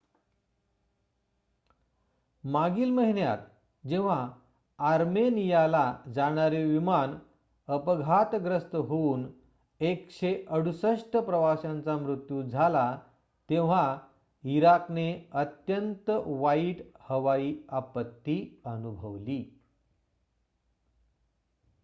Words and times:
मागील 2.43 2.91
महिन्यात 2.91 3.37
जेव्हा 3.87 4.31
आर्मेनियाला 4.79 5.97
जाणारे 6.15 6.63
विमान 6.63 7.17
अपघातग्रस्त 7.67 8.75
होऊन 8.75 9.27
१६८ 9.81 11.19
प्रवाशांचा 11.19 11.97
मृत्यू 11.97 12.41
झाला 12.41 12.99
तेव्हा 13.49 13.97
इराकने 14.43 15.29
अत्यंत 15.31 16.09
वाईट 16.25 16.81
हवाई 16.99 17.55
आपत्ती 17.69 18.61
अनुभवली 18.65 19.43